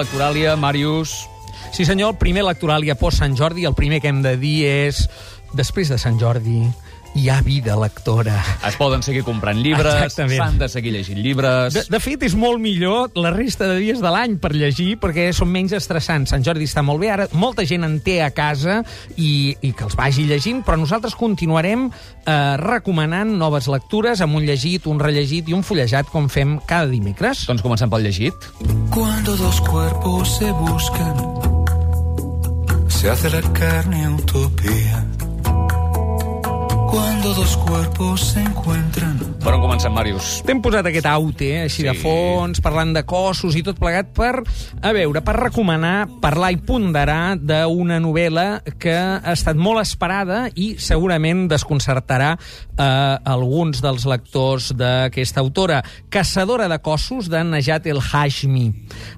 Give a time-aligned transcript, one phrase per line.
[0.00, 1.26] Lectoràlia, Màrius...
[1.70, 5.04] Sí, senyor, el primer Lectoràlia post Sant Jordi, el primer que hem de dir és...
[5.56, 6.62] Després de Sant Jordi,
[7.14, 8.36] hi ha vida lectora.
[8.66, 11.74] Es poden seguir comprant llibres, s'han de seguir llegint llibres...
[11.74, 15.30] De, de fet, és molt millor la resta de dies de l'any per llegir, perquè
[15.34, 16.30] són menys estressants.
[16.30, 18.80] Sant Jordi està molt bé, ara molta gent en té a casa
[19.16, 24.46] i, i que els vagi llegint, però nosaltres continuarem eh, recomanant noves lectures amb un
[24.46, 27.46] llegit, un rellegit i un fullejat, com fem cada dimecres.
[27.50, 28.50] Doncs comencem pel llegit.
[28.94, 31.16] Cuando dos cuerpos se buscan,
[32.88, 34.99] se hace la carne utopía.
[36.90, 40.42] Cuando dos cuerpos se encuentran, Per on comencem, Màrius?
[40.44, 41.86] T'hem posat aquest aute, eh, així Sí.
[41.88, 44.42] de fons, parlant de cossos i tot plegat per,
[44.82, 50.76] a veure, per recomanar, parlar i ponderar d'una novel·la que ha estat molt esperada i
[50.78, 55.82] segurament desconcertarà eh, alguns dels lectors d'aquesta autora.
[56.10, 58.74] Caçadora de cossos, de Najat El Hashmi.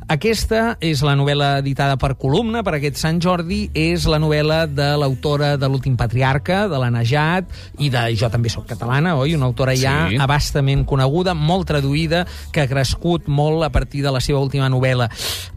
[0.09, 4.97] Aquesta és la novel·la editada per Columna, per aquest Sant Jordi, és la novel·la de
[4.99, 7.47] l'autora de l'últim patriarca, de la Najat,
[7.79, 9.35] i de Jo també sóc catalana, oi?
[9.35, 10.17] Una autora ja Sí.
[10.21, 15.09] abastament coneguda, molt traduïda, que ha crescut molt a partir de la seva última novel·la.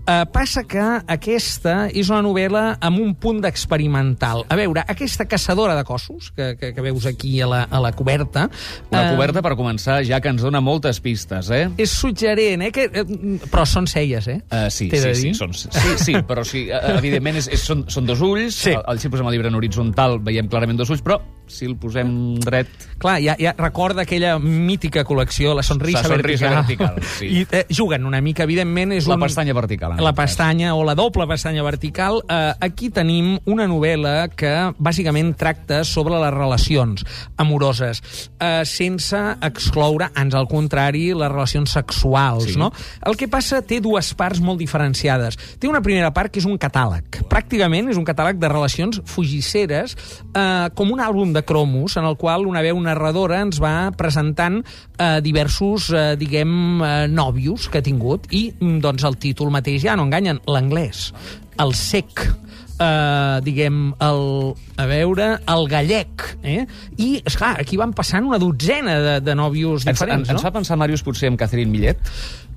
[0.06, 4.44] Uh, passa que aquesta és una novel·la amb un punt d'experimental.
[4.50, 7.92] A veure, aquesta caçadora de cossos, que, que, que veus aquí a la, a la
[7.92, 8.50] coberta...
[8.92, 11.70] Una eh, coberta, per començar, ja que ens dona moltes pistes, eh?
[11.82, 12.72] És suggerent, eh?
[12.72, 13.06] Que, eh,
[13.50, 14.38] però són celles, eh?
[14.52, 18.22] Uh, sí, sí, sí, són, sí, sí, però sí, evidentment és, és, són, són dos
[18.22, 18.72] ulls, Sí.
[18.76, 21.18] el, el, si posem el llibre en horitzontal veiem clarament dos ulls, però
[21.48, 22.68] si el posem dret...
[22.98, 26.96] Clar, ja, ja recorda aquella mítica col·lecció, la sonrisa, La sonrisa vertical.
[26.96, 27.26] vertical, sí.
[27.28, 29.22] I eh, juguen una mica, evidentment, és La un...
[29.26, 29.96] pestanya vertical.
[29.98, 30.16] la cas.
[30.24, 32.22] pestanya o la doble pestanya vertical.
[32.30, 37.04] Eh, aquí tenim una novel·la que bàsicament tracta sobre les relacions
[37.38, 38.02] amoroses,
[38.40, 42.54] eh, sense excloure, ans al contrari, les relacions sexuals.
[42.54, 42.58] Sí.
[42.58, 42.72] No?
[43.06, 45.38] El que passa té dues parts molt diferenciades.
[45.60, 47.22] Té una primera part que és un catàleg.
[47.30, 49.96] Pràcticament és un catàleg de relacions fugisseres,
[50.34, 54.62] eh, com un àlbum de cromos, en el qual una veu narradora ens va presentant
[54.64, 59.84] eh, diversos, eh, diguem, eh, nòvios que ha tingut, i mm, doncs el títol mateix
[59.86, 61.12] ja no enganyen, l'anglès,
[61.62, 62.26] el sec,
[62.80, 64.24] eh, diguem, el,
[64.78, 66.64] a veure, el gallec, eh?
[66.98, 70.44] I, esclar, aquí van passant una dotzena de, de nòvios Ens, diferents, ens no?
[70.44, 72.02] fa pensar, Màrius, potser en Catherine Millet?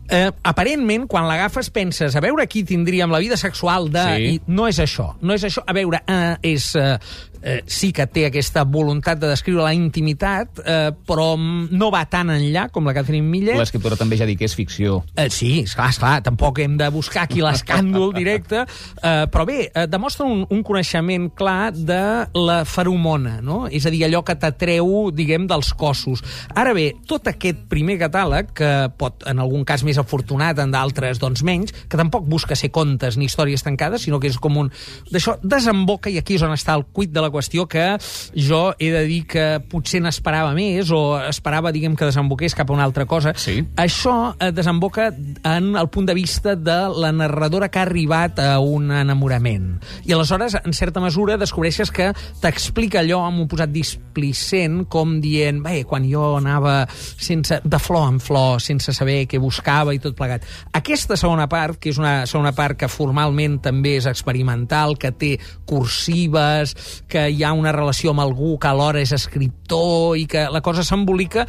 [0.08, 4.04] Eh, aparentment, quan l'agafes, penses, a veure qui tindríem la vida sexual de...
[4.08, 4.28] Sí.
[4.28, 5.64] I no és això, no és això.
[5.66, 6.72] A veure, eh, és...
[6.76, 6.96] Eh,
[7.42, 12.32] eh, sí que té aquesta voluntat de descriure la intimitat, eh, però no va tan
[12.34, 13.58] enllà com la Catherine Millet.
[13.58, 15.02] L'escriptora també ja dic que és ficció.
[15.14, 19.86] Eh, sí, esclar, esclar, tampoc hem de buscar aquí l'escàndol directe, eh, però bé, eh,
[19.90, 22.02] demostra un, un coneixement clar de
[22.34, 23.66] la feromona, no?
[23.70, 26.24] És a dir, allò que t'atreu, diguem, dels cossos.
[26.58, 31.20] Ara bé, tot aquest primer catàleg, que pot, en algun cas més afortunat, en d'altres,
[31.22, 34.70] doncs menys, que tampoc busca ser contes ni històries tancades, sinó que és com un...
[35.10, 37.90] D'això desemboca, i aquí és on està el cuit de la qüestió, que
[38.34, 42.76] jo he de dir que potser n'esperava més, o esperava, diguem, que desemboqués cap a
[42.76, 43.34] una altra cosa.
[43.38, 43.60] Sí.
[43.78, 48.58] Això eh, desemboca en el punt de vista de la narradora que ha arribat a
[48.60, 49.78] un enamorament.
[50.06, 52.10] I aleshores, en certa mesura, descobreixes que
[52.42, 58.08] t'explica allò amb un posat displicent, com dient, bé, quan jo anava sense, de flor
[58.12, 60.44] en flor, sense saber què buscava i tot plegat.
[60.76, 65.32] Aquesta segona part, que és una segona part que formalment també és experimental, que té
[65.68, 66.74] cursives,
[67.08, 70.84] que hi ha una relació amb algú que alhora és escriptor i que la cosa
[70.86, 71.46] s'embolica,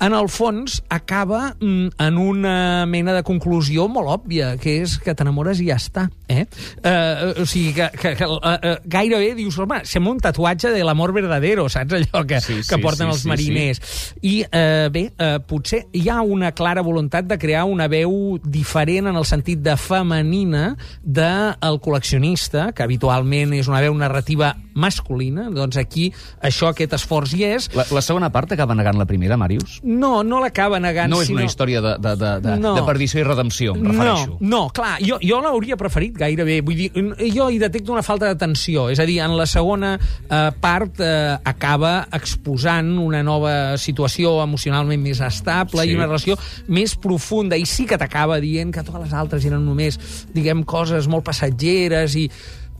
[0.00, 5.14] en el fons acaba mm, en una mena de conclusió molt òbvia, que és que
[5.16, 6.08] t'enamores i ja està.
[6.28, 6.44] Eh?
[6.82, 10.84] Eh, o sigui, que, que, que uh, uh, gairebé dius, home, sembla un tatuatge de
[10.84, 13.82] l'amor verdadero, saps allò que, Sí, sí, que porten sí, els sí, mariners.
[14.22, 19.08] I eh, bé, eh, potser hi ha una clara voluntat de crear una veu diferent
[19.10, 25.48] en el sentit de femenina del de col·leccionista, que habitualment és una veu narrativa masculina,
[25.52, 26.06] doncs aquí
[26.40, 27.68] això, aquest esforç hi és.
[27.76, 29.80] La, la segona part acaba negant la primera, Màrius?
[29.84, 31.10] No, no l'acaba negant.
[31.12, 31.40] No és sinó...
[31.40, 32.74] una història de, de, de, de, No.
[32.76, 34.36] de perdició i redempció, em refereixo.
[34.40, 36.60] No, no, clar, jo, jo l'hauria preferit gairebé.
[36.64, 36.90] Vull dir,
[37.34, 38.88] jo hi detecto una falta d'atenció.
[38.92, 45.02] És a dir, en la segona eh, part eh, acaba exposant una nova situació emocionalment
[45.02, 45.90] més estable Sí.
[45.90, 46.36] i una relació
[46.68, 47.56] més profunda.
[47.56, 49.98] I sí que t'acaba dient que totes les altres eren només,
[50.34, 52.28] diguem, coses molt passatgeres i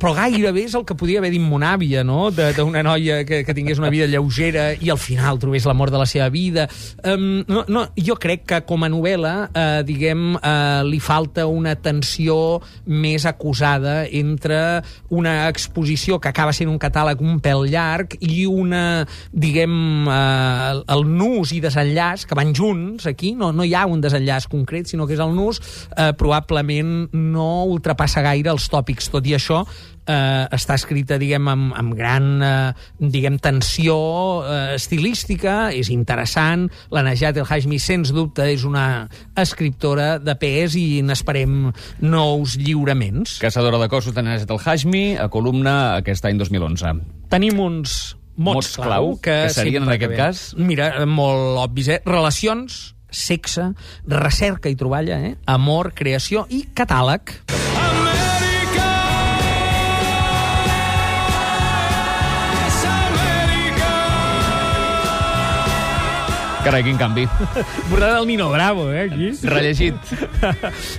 [0.03, 3.55] però gairebé és el que podia haver dit mon àvia, no?, d'una noia que, que
[3.55, 6.65] tingués una vida lleugera i al final trobés l'amor de la seva vida.
[7.07, 11.77] Um, no, no, jo crec que com a novel·la, eh, diguem, eh, li falta una
[11.79, 12.35] tensió
[12.91, 14.83] més acusada entre
[15.15, 19.79] una exposició que acaba sent un catàleg un pèl llarg i una, diguem,
[20.11, 24.51] eh, el nus i desenllaç que van junts aquí, no, no hi ha un desenllaç
[24.51, 25.63] concret, sinó que és el nus,
[25.95, 29.13] eh, probablement no ultrapassa gaire els tòpics.
[29.15, 29.63] Tot i això,
[30.07, 33.97] eh, està escrita, diguem, amb, amb gran, eh, diguem, tensió
[34.45, 36.69] eh, estilística, és interessant.
[36.95, 39.09] La Najat El Hajmi, sens dubte, és una
[39.39, 41.71] escriptora de pes i n'esperem
[42.03, 43.39] nous lliuraments.
[43.43, 46.97] Caçadora de cossos de Nazet El Hajmi, a columna aquest any 2011.
[47.33, 50.43] Tenim uns mots, Mots clau, que serien, en aquest cas?
[50.57, 52.01] Mira, molt obvis, eh?
[52.09, 53.73] Relacions, sexe,
[54.09, 55.37] recerca i troballa, eh?
[55.47, 57.37] amor, creació i catàleg.
[66.63, 67.25] Carai, quin canvi.
[67.91, 69.33] Portada del Nino Bravo, eh, aquí.
[69.43, 69.97] Rellegit.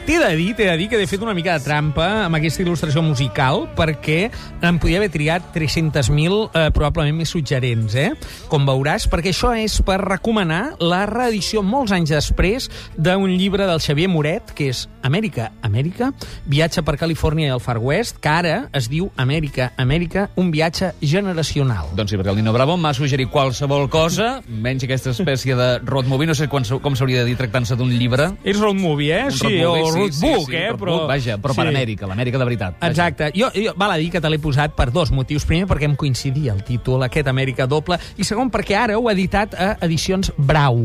[0.06, 2.66] T'he de dir, t'he de dir que he fet una mica de trampa amb aquesta
[2.66, 4.28] il·lustració musical perquè
[4.60, 8.10] em podia haver triat 300.000 eh, probablement més suggerents, eh?
[8.52, 12.68] Com veuràs, perquè això és per recomanar la reedició molts anys després
[12.98, 16.12] d'un llibre del Xavier Moret, que és Amèrica, Amèrica,
[16.48, 20.92] viatge per Califòrnia i el Far West, que ara es diu Amèrica, Amèrica, un viatge
[21.00, 21.96] generacional.
[21.96, 26.06] Doncs sí, perquè el Nino Bravo m'ha suggerit qualsevol cosa, menys aquesta espècie de road
[26.10, 28.30] movie, no sé quan, com s'hauria de dir tractant-se d'un llibre.
[28.44, 29.26] És road movie, eh?
[29.26, 30.68] Un sí, road movie, o road book, eh?
[30.72, 32.78] road book, vaja, però per Amèrica, l'Amèrica de veritat.
[32.80, 32.92] Vaja.
[32.92, 33.32] Exacte.
[33.38, 35.46] Jo, jo, val a dir que te l'he posat per dos motius.
[35.50, 39.14] Primer, perquè em coincidia el títol, aquest Amèrica doble, i segon, perquè ara ho ha
[39.16, 40.80] editat a Edicions Brau,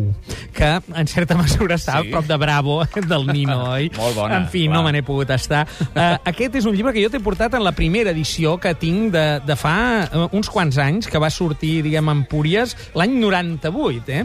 [0.54, 2.08] que en certa mesura està Sí.
[2.08, 2.80] a prop de Bravo,
[3.12, 3.90] del Nino, oi?
[3.96, 4.76] Molt bona, En fi, clar.
[4.76, 5.64] no me n'he pogut estar.
[5.94, 9.12] Uh, aquest és un llibre que jo t'he portat en la primera edició que tinc
[9.14, 9.76] de, de fa
[10.12, 14.24] uh, uns quants anys, que va sortir, diguem, en Púries, l'any 98, eh?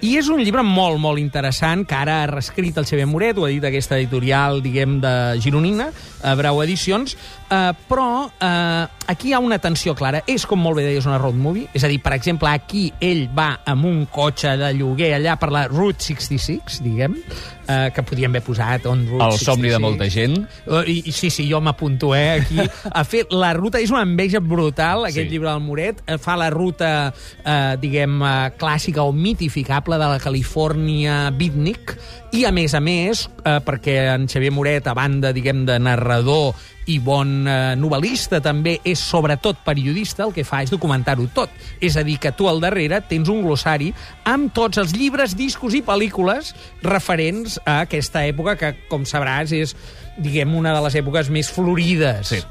[0.00, 3.44] I és un llibre molt, molt interessant, que ara ha reescrit el Xavier Moret, ho
[3.44, 5.12] ha dit aquesta editorial, diguem, de
[5.44, 5.90] Gironina,
[6.24, 7.16] a Brau Edicions,
[7.50, 7.58] eh,
[7.88, 8.06] però
[8.40, 10.22] eh, aquí hi ha una tensió clara.
[10.26, 13.26] És, com molt bé deies, una road movie, és a dir, per exemple, aquí ell
[13.36, 17.18] va amb un cotxe de lloguer allà per la Route 66, diguem,
[17.68, 19.84] eh, que podíem haver posat on Route El somni de 66.
[19.84, 20.38] molta gent.
[20.64, 22.56] Uh, I, i sí, sí, jo m'apunto, eh, aquí,
[22.88, 23.80] a fer la ruta.
[23.84, 25.28] És una enveja brutal, aquest Sí.
[25.36, 26.00] llibre del Moret.
[26.08, 27.12] Eh, Fa la ruta,
[27.44, 31.96] eh, diguem, eh, clàssica o mitificable de la Califòrnia beatnik,
[32.36, 36.54] i a més a més, eh, perquè en Xavier Moret, a banda, diguem, de narrador
[36.86, 41.50] i bon eh, novel·lista, també és sobretot periodista, el que fa és documentar-ho tot.
[41.80, 43.90] És a dir, que tu al darrere tens un glossari
[44.28, 46.54] amb tots els llibres, discos i pel·lícules
[46.86, 49.74] referents a aquesta època que, com sabràs, és,
[50.18, 52.42] diguem, una de les èpoques més florides Sí.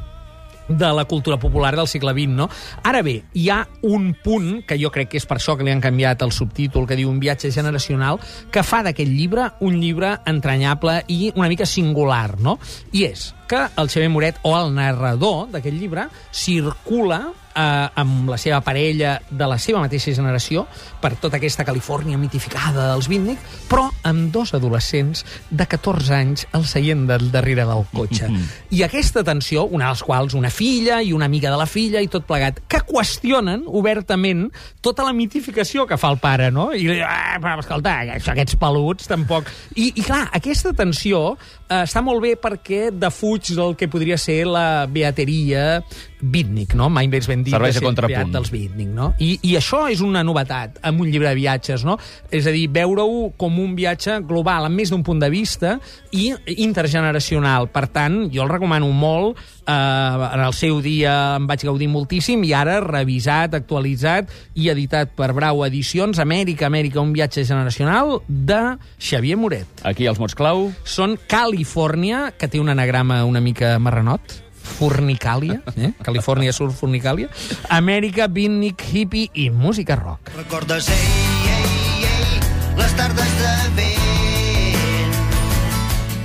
[0.70, 2.50] De la cultura popular del segle XX, no?
[2.84, 5.74] Ara bé, hi ha un punt, que jo crec que és per això que li
[5.74, 8.22] han canviat el subtítol, que diu un viatge generacional,
[8.52, 12.60] que fa d'aquest llibre un llibre entranyable i una mica singular, no?
[12.94, 17.24] I és que el Xavier Moret, o el narrador d'aquest llibre, circula
[17.56, 20.66] eh, amb la seva parella de la seva mateixa generació
[21.02, 26.66] per tota aquesta Califòrnia mitificada dels Bitnik, però amb dos adolescents de 14 anys al
[26.70, 28.30] seient del darrere del cotxe.
[28.76, 32.02] I aquesta tensió, una de les quals una filla i una amiga de la filla
[32.02, 34.48] i tot plegat, que qüestionen obertament
[34.82, 36.70] tota la mitificació que fa el pare, no?
[36.74, 39.50] I ah, però, escolta, aquests peluts tampoc...
[39.76, 41.22] I, i clar, aquesta tensió
[41.70, 45.82] eh, està molt bé perquè defuig el que podria ser la beateria
[46.22, 46.90] Bitnik, no?
[46.92, 48.32] Mai més ben dit Serveix de contrapunt.
[48.34, 49.14] dels Bitnik, no?
[49.24, 51.98] I, I això és una novetat amb un llibre de viatges, no?
[52.32, 55.78] És a dir, veure-ho com un viatge global, amb més d'un punt de vista
[56.12, 57.70] i intergeneracional.
[57.72, 59.40] Per tant, jo el recomano molt.
[59.70, 65.14] Eh, en el seu dia em vaig gaudir moltíssim i ara revisat, actualitzat i editat
[65.16, 69.68] per Brau Edicions, Amèrica, Amèrica, un viatge generacional de Xavier Moret.
[69.88, 70.70] Aquí els mots clau.
[70.84, 74.49] Són Califòrnia, que té un anagrama una mica marranot,
[74.80, 75.92] Fornicàlia, eh?
[76.06, 77.28] Califòrnia surt Fornicàlia,
[77.76, 80.32] Amèrica, Beatnik, Hippie i música rock.
[80.38, 81.12] Recordes, ei,
[81.52, 82.42] ei, ei,
[82.80, 85.16] les tardes de vent.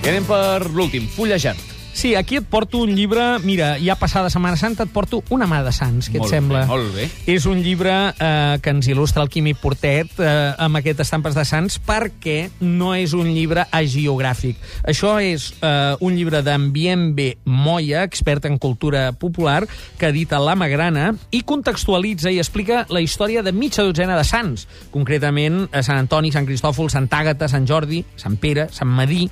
[0.04, 1.73] I anem per l'últim, fullejat.
[1.94, 3.38] Sí, aquí et porto un llibre...
[3.46, 6.64] Mira, ja passada Setmana Santa et porto Una mà de Sants, què et Molt sembla?
[6.64, 7.06] bé, molt bé.
[7.30, 11.44] És un llibre eh, que ens il·lustra el Quimi Portet eh, amb aquest estampes de
[11.46, 14.58] Sants perquè no és un llibre agiogràfic.
[14.90, 19.62] Això és eh, un llibre d'Ambiembe Moya, expert en cultura popular,
[19.96, 24.66] que edita La Magrana i contextualitza i explica la història de mitja dotzena de sants,
[24.90, 29.28] concretament a Sant Antoni, Sant Cristòfol, Sant Àgata, Sant Jordi, Sant Pere, Sant Madí...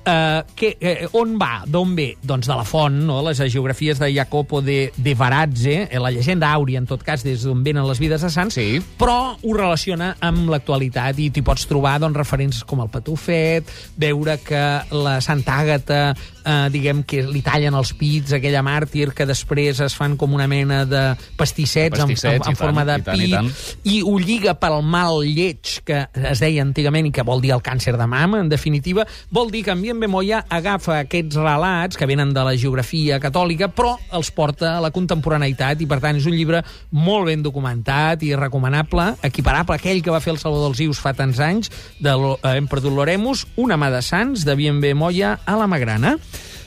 [0.00, 1.60] Uh, que, eh, on va?
[1.68, 2.14] D'on ve?
[2.24, 3.18] Doncs de la font, no?
[3.26, 7.44] les geografies de Jacopo de, de Varazze, eh, la llegenda àurea, en tot cas, des
[7.44, 8.80] d'on venen les vides de sants, Sí.
[8.98, 13.68] però ho relaciona amb l'actualitat i t'hi pots trobar doncs, referents com el Patufet,
[14.00, 16.00] veure que la Santa Àgata,
[16.44, 20.46] eh, diguem que li tallen els pits, aquella màrtir que després es fan com una
[20.50, 21.02] mena de
[21.38, 23.92] pastissets, De en, pastissets, en, en i forma tant, de i tant, i pit, tant.
[23.92, 27.64] i ho lliga pel mal lleig que es deia antigament i que vol dir el
[27.64, 32.08] càncer de mama, en definitiva, vol dir que en Bien Bemoya agafa aquests relats que
[32.08, 36.28] venen de la geografia catòlica, però els porta a la contemporaneïtat i, per tant, és
[36.28, 40.70] un llibre molt ben documentat i recomanable, equiparable a aquell que va fer el Salvador
[40.70, 44.56] dels Ius fa tants anys, de eh, hem perdut l'Oremus, una mà de Sants, de
[44.58, 46.16] Bien Bemoya a la Magrana.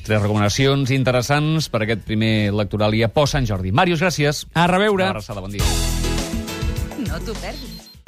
[0.04, 3.72] Tres recomanacions interessants per aquest primer lectoral i a por Sant Jordi.
[3.72, 4.44] Màrius, gràcies.
[4.54, 5.08] A reveure.
[5.08, 5.64] Una abraçada, bon dia.
[7.08, 7.73] No t'ho perdis.